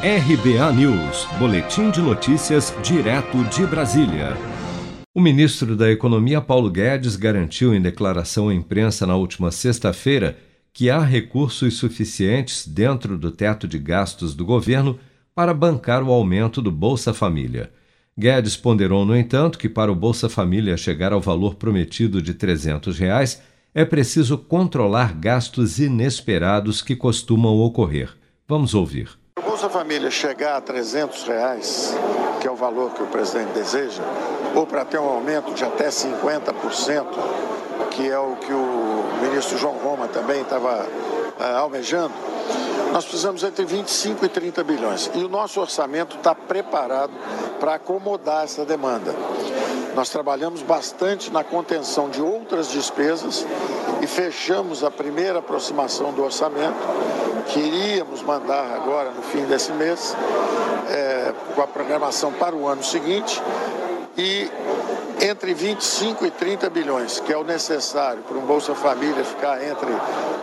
RBA 0.00 0.72
News, 0.74 1.26
Boletim 1.40 1.90
de 1.90 2.00
Notícias, 2.00 2.72
direto 2.84 3.42
de 3.46 3.66
Brasília. 3.66 4.36
O 5.12 5.20
ministro 5.20 5.74
da 5.74 5.90
Economia, 5.90 6.40
Paulo 6.40 6.70
Guedes, 6.70 7.16
garantiu 7.16 7.74
em 7.74 7.82
declaração 7.82 8.48
à 8.48 8.54
imprensa 8.54 9.04
na 9.04 9.16
última 9.16 9.50
sexta-feira 9.50 10.38
que 10.72 10.88
há 10.88 11.00
recursos 11.00 11.78
suficientes 11.78 12.64
dentro 12.64 13.18
do 13.18 13.32
teto 13.32 13.66
de 13.66 13.76
gastos 13.76 14.36
do 14.36 14.44
governo 14.46 15.00
para 15.34 15.52
bancar 15.52 16.04
o 16.04 16.12
aumento 16.12 16.62
do 16.62 16.70
Bolsa 16.70 17.12
Família. 17.12 17.68
Guedes 18.16 18.56
ponderou, 18.56 19.04
no 19.04 19.16
entanto, 19.16 19.58
que 19.58 19.68
para 19.68 19.90
o 19.90 19.96
Bolsa 19.96 20.28
Família 20.28 20.76
chegar 20.76 21.12
ao 21.12 21.20
valor 21.20 21.56
prometido 21.56 22.22
de 22.22 22.34
300 22.34 22.96
reais, 22.96 23.42
é 23.74 23.84
preciso 23.84 24.38
controlar 24.38 25.12
gastos 25.12 25.80
inesperados 25.80 26.82
que 26.82 26.94
costumam 26.94 27.56
ocorrer. 27.56 28.16
Vamos 28.46 28.74
ouvir. 28.74 29.17
Bolsa 29.60 29.70
Família 29.70 30.08
chegar 30.08 30.56
a 30.56 30.60
300 30.60 31.24
reais, 31.24 31.92
que 32.40 32.46
é 32.46 32.50
o 32.50 32.54
valor 32.54 32.92
que 32.92 33.02
o 33.02 33.06
presidente 33.08 33.50
deseja, 33.54 34.04
ou 34.54 34.64
para 34.64 34.84
ter 34.84 35.00
um 35.00 35.08
aumento 35.08 35.52
de 35.52 35.64
até 35.64 35.88
50%, 35.88 37.06
que 37.90 38.08
é 38.08 38.16
o 38.16 38.36
que 38.36 38.52
o 38.52 39.04
ministro 39.20 39.58
João 39.58 39.74
Roma 39.78 40.06
também 40.06 40.42
estava 40.42 40.86
uh, 40.86 41.56
almejando, 41.56 42.14
nós 42.92 43.04
precisamos 43.04 43.42
entre 43.42 43.64
25 43.64 44.26
e 44.26 44.28
30 44.28 44.62
bilhões. 44.62 45.10
E 45.12 45.24
o 45.24 45.28
nosso 45.28 45.60
orçamento 45.60 46.16
está 46.16 46.36
preparado 46.36 47.12
para 47.58 47.74
acomodar 47.74 48.44
essa 48.44 48.64
demanda. 48.64 49.12
Nós 49.98 50.10
trabalhamos 50.10 50.62
bastante 50.62 51.28
na 51.32 51.42
contenção 51.42 52.08
de 52.08 52.22
outras 52.22 52.70
despesas 52.70 53.44
e 54.00 54.06
fechamos 54.06 54.84
a 54.84 54.92
primeira 54.92 55.40
aproximação 55.40 56.12
do 56.12 56.22
orçamento 56.22 56.78
que 57.48 57.58
iríamos 57.58 58.22
mandar 58.22 58.76
agora 58.76 59.10
no 59.10 59.22
fim 59.22 59.44
desse 59.46 59.72
mês, 59.72 60.16
é, 60.88 61.34
com 61.52 61.60
a 61.60 61.66
programação 61.66 62.32
para 62.32 62.54
o 62.54 62.68
ano 62.68 62.84
seguinte, 62.84 63.42
e 64.16 64.48
entre 65.20 65.52
25 65.52 66.26
e 66.26 66.30
30 66.30 66.70
bilhões, 66.70 67.18
que 67.18 67.32
é 67.32 67.36
o 67.36 67.42
necessário 67.42 68.22
para 68.22 68.38
um 68.38 68.42
Bolsa 68.42 68.76
Família 68.76 69.24
ficar 69.24 69.60
entre 69.64 69.90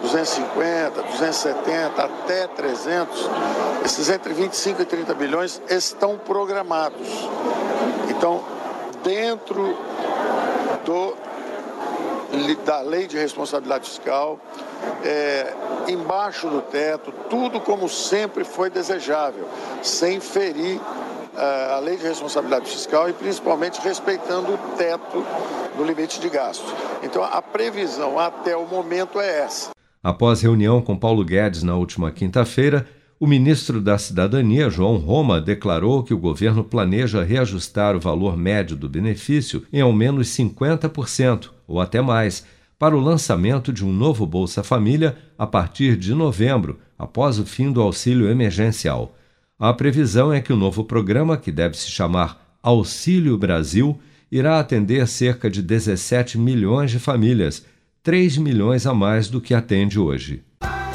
250, 0.00 1.02
270 1.02 2.00
até 2.00 2.46
300, 2.46 3.28
esses 3.84 4.10
entre 4.10 4.32
25 4.32 4.82
e 4.82 4.84
30 4.84 5.12
bilhões 5.14 5.60
estão 5.68 6.16
programados. 6.16 7.08
Então, 8.08 8.59
dentro 9.10 9.76
do, 10.84 11.16
da 12.64 12.80
lei 12.80 13.08
de 13.08 13.18
responsabilidade 13.18 13.88
fiscal, 13.88 14.38
é, 15.04 15.52
embaixo 15.88 16.48
do 16.48 16.62
teto, 16.62 17.12
tudo 17.28 17.60
como 17.60 17.88
sempre 17.88 18.44
foi 18.44 18.70
desejável, 18.70 19.48
sem 19.82 20.20
ferir 20.20 20.80
é, 21.36 21.72
a 21.74 21.80
lei 21.80 21.96
de 21.96 22.04
responsabilidade 22.04 22.70
fiscal 22.70 23.08
e 23.10 23.12
principalmente 23.12 23.80
respeitando 23.80 24.54
o 24.54 24.58
teto 24.76 25.24
no 25.76 25.84
limite 25.84 26.20
de 26.20 26.28
gasto. 26.28 26.72
Então 27.02 27.24
a 27.24 27.42
previsão 27.42 28.16
até 28.16 28.56
o 28.56 28.64
momento 28.64 29.20
é 29.20 29.40
essa. 29.40 29.70
Após 30.02 30.40
reunião 30.40 30.80
com 30.80 30.96
Paulo 30.96 31.24
Guedes 31.24 31.64
na 31.64 31.74
última 31.74 32.12
quinta-feira, 32.12 32.86
o 33.22 33.26
ministro 33.26 33.82
da 33.82 33.98
Cidadania, 33.98 34.70
João 34.70 34.96
Roma, 34.96 35.42
declarou 35.42 36.02
que 36.02 36.14
o 36.14 36.18
governo 36.18 36.64
planeja 36.64 37.22
reajustar 37.22 37.94
o 37.94 38.00
valor 38.00 38.34
médio 38.34 38.74
do 38.74 38.88
benefício 38.88 39.62
em 39.70 39.82
ao 39.82 39.92
menos 39.92 40.28
50%, 40.28 41.50
ou 41.68 41.82
até 41.82 42.00
mais, 42.00 42.46
para 42.78 42.96
o 42.96 43.00
lançamento 43.00 43.74
de 43.74 43.84
um 43.84 43.92
novo 43.92 44.24
Bolsa 44.24 44.62
Família 44.62 45.18
a 45.36 45.46
partir 45.46 45.98
de 45.98 46.14
novembro, 46.14 46.78
após 46.98 47.38
o 47.38 47.44
fim 47.44 47.70
do 47.70 47.82
auxílio 47.82 48.26
emergencial. 48.26 49.14
A 49.58 49.70
previsão 49.74 50.32
é 50.32 50.40
que 50.40 50.54
o 50.54 50.56
novo 50.56 50.82
programa, 50.82 51.36
que 51.36 51.52
deve 51.52 51.76
se 51.76 51.90
chamar 51.90 52.56
Auxílio 52.62 53.36
Brasil, 53.36 54.00
irá 54.32 54.58
atender 54.58 55.06
cerca 55.06 55.50
de 55.50 55.60
17 55.60 56.38
milhões 56.38 56.90
de 56.90 56.98
famílias, 56.98 57.66
3 58.02 58.38
milhões 58.38 58.86
a 58.86 58.94
mais 58.94 59.28
do 59.28 59.42
que 59.42 59.52
atende 59.52 59.98
hoje. 59.98 60.42